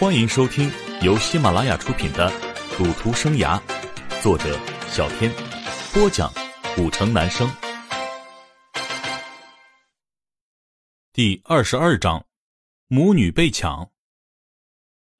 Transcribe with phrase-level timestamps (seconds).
[0.00, 0.70] 欢迎收听
[1.02, 2.30] 由喜马拉雅出品的
[2.78, 3.60] 《赌徒生涯》，
[4.22, 4.56] 作者
[4.88, 5.28] 小天，
[5.92, 6.32] 播讲
[6.76, 7.50] 古城男生。
[11.12, 12.24] 第二十二章，
[12.86, 13.90] 母女被抢。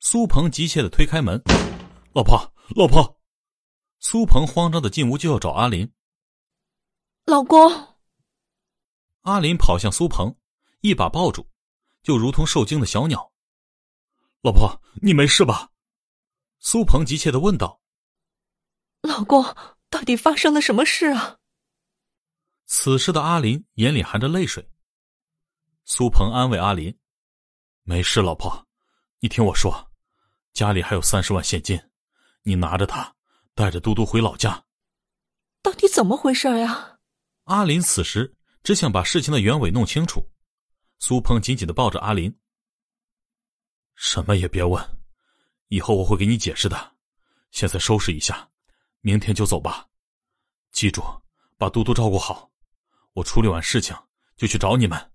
[0.00, 1.40] 苏鹏急切的推开门，
[2.12, 3.20] 老婆，老婆！
[4.00, 5.88] 苏鹏慌张的进屋就要找阿林。
[7.26, 7.70] 老公，
[9.20, 10.36] 阿林跑向苏鹏，
[10.80, 11.46] 一把抱住，
[12.02, 13.30] 就如同受惊的小鸟。
[14.44, 15.70] 老婆，你没事吧？
[16.58, 17.80] 苏鹏急切的问道。
[19.00, 19.42] 老公，
[19.88, 21.38] 到底发生了什么事啊？
[22.66, 24.70] 此时的阿林眼里含着泪水。
[25.86, 26.94] 苏鹏安慰阿林
[27.84, 28.66] ：“没事，老婆，
[29.20, 29.90] 你听我说，
[30.52, 31.80] 家里还有三十万现金，
[32.42, 33.16] 你拿着它，
[33.54, 34.62] 带着嘟嘟回老家。”
[35.64, 36.98] 到底怎么回事呀？
[37.44, 40.22] 阿林此时只想把事情的原委弄清楚。
[40.98, 42.38] 苏鹏紧紧的抱着阿林。
[43.94, 44.82] 什么也别问，
[45.68, 46.96] 以后我会给你解释的。
[47.50, 48.48] 现在收拾一下，
[49.00, 49.88] 明天就走吧。
[50.72, 51.02] 记住，
[51.56, 52.50] 把嘟嘟照顾好。
[53.12, 53.96] 我处理完事情
[54.36, 55.12] 就去找你们。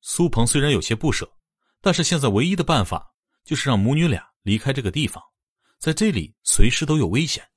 [0.00, 1.32] 苏鹏虽然有些不舍，
[1.80, 5.22] 但是现在唯一的办法就是让母女俩离开这个地方，
[5.78, 7.48] 在这里随时都有危险。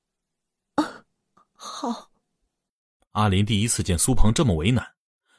[0.76, 1.04] 啊，
[1.54, 2.12] 好。
[3.12, 4.86] 阿林第一次见苏鹏这么为难，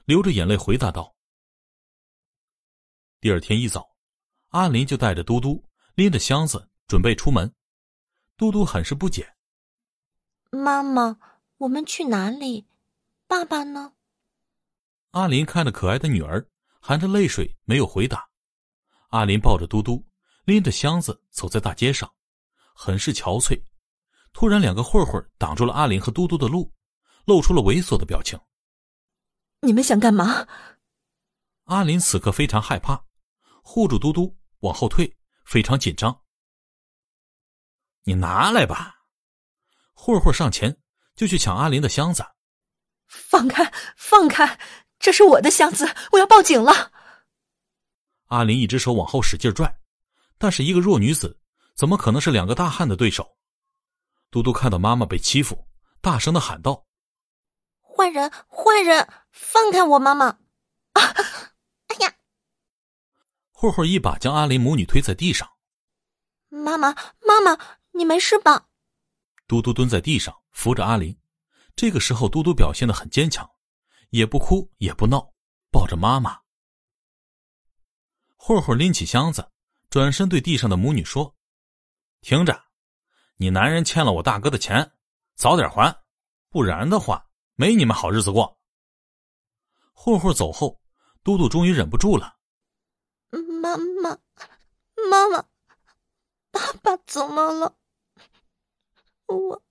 [0.07, 1.15] 流着眼泪回答道
[3.21, 3.89] ：“第二天一早。”
[4.57, 5.63] 阿林就带着嘟嘟
[5.97, 7.55] 拎着箱子准备出门，
[8.39, 9.35] 嘟嘟很是不解
[10.49, 11.19] ：“妈妈，
[11.59, 12.67] 我们去哪里？
[13.27, 13.93] 爸爸呢？”
[15.13, 16.49] 阿林看着可爱的女儿，
[16.81, 18.27] 含着泪水没有回答。
[19.09, 20.03] 阿林抱着嘟嘟，
[20.47, 22.11] 拎着箱子走在大街上，
[22.75, 23.63] 很是憔悴。
[24.33, 26.73] 突然，两个混混挡住了阿林和嘟嘟的路，
[27.27, 28.41] 露出了猥琐的表情。
[29.61, 30.49] “你们想干嘛？”
[31.65, 33.05] 阿林此刻非常害怕。
[33.69, 36.23] 护住嘟嘟，往后退，非常紧张。
[38.05, 38.95] 你拿来吧！
[39.95, 40.77] 混混上前
[41.15, 42.25] 就去抢阿林的箱子。
[43.07, 44.59] 放开，放开！
[44.99, 46.93] 这是我的箱子，我要报警了。
[48.27, 49.81] 阿林一只手往后使劲拽，
[50.39, 51.39] 但是一个弱女子
[51.75, 53.37] 怎么可能是两个大汉的对手？
[54.31, 55.69] 嘟嘟看到妈妈被欺负，
[56.01, 56.87] 大声的喊道
[57.81, 60.27] ：“坏人，坏人，放开我妈妈！”
[60.95, 61.01] 啊！
[63.59, 65.51] 混混一把将阿林母女推在地上。
[66.51, 66.93] 妈妈，
[67.27, 67.59] 妈妈，
[67.93, 68.69] 你没事吧？
[69.47, 71.19] 嘟嘟蹲在地上扶着阿林。
[71.75, 73.51] 这个时候，嘟嘟表现的很坚强，
[74.11, 75.33] 也不哭也不闹，
[75.71, 76.39] 抱着妈妈。
[78.37, 79.51] 混混拎起箱子，
[79.89, 81.35] 转身对地上的母女说
[82.21, 82.63] ：“听着，
[83.37, 84.93] 你男人欠了我大哥的钱，
[85.35, 86.05] 早点还，
[86.51, 88.61] 不然的话，没你们好日子过。”
[89.97, 90.79] 混混走后，
[91.23, 92.36] 嘟嘟终于忍不住了。
[93.67, 94.19] 妈妈，
[95.11, 95.43] 妈妈，
[96.53, 97.77] 爸爸怎么了？
[99.27, 99.63] 我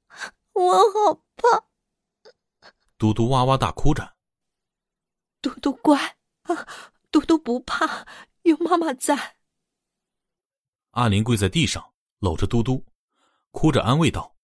[0.52, 1.64] 我好怕。
[2.98, 4.16] 嘟嘟哇哇大哭着。
[5.42, 5.98] 嘟嘟乖
[6.44, 6.68] 啊，
[7.10, 8.06] 嘟嘟不怕，
[8.42, 9.38] 有妈妈在。
[10.92, 12.84] 阿林跪在地上，搂着嘟嘟，
[13.52, 14.36] 哭着安慰道：“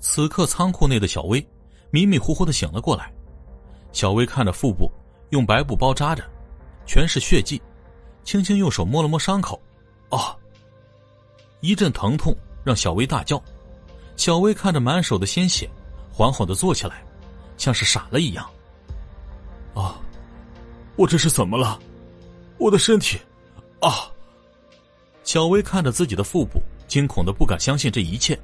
[0.00, 1.46] 此刻仓库内的小薇
[1.90, 3.12] 迷迷糊糊的醒了过来。
[3.92, 4.90] 小薇看着腹部
[5.30, 6.24] 用白布包扎着。”
[6.88, 7.60] 全是血迹，
[8.24, 9.60] 轻轻用手摸了摸伤口，
[10.08, 10.34] 啊！
[11.60, 12.34] 一阵疼痛
[12.64, 13.40] 让小薇大叫。
[14.16, 15.68] 小薇看着满手的鲜血，
[16.10, 17.04] 缓缓的坐起来，
[17.58, 18.48] 像是傻了一样。
[19.74, 20.00] 啊！
[20.96, 21.78] 我这是怎么了？
[22.56, 23.20] 我的身体，
[23.80, 24.10] 啊！
[25.22, 28.36] 小薇看着自己的腹部，惊恐的不敢相信这一切。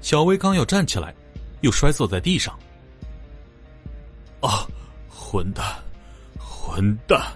[0.00, 1.14] 小薇刚要站起来，
[1.60, 2.58] 又摔坐在地上。
[4.40, 4.66] 啊！
[5.10, 5.64] 混蛋，
[6.38, 7.30] 混蛋！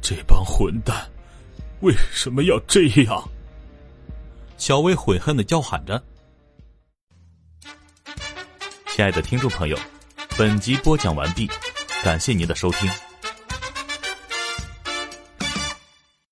[0.00, 1.08] 这帮混蛋
[1.80, 3.28] 为什么要这样？
[4.56, 6.02] 小薇悔恨的叫喊着。
[8.88, 9.78] 亲爱的听众朋友，
[10.36, 11.48] 本集播讲完毕，
[12.02, 13.07] 感谢您的收听。